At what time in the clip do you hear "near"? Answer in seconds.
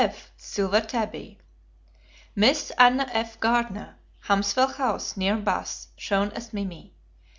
5.15-5.37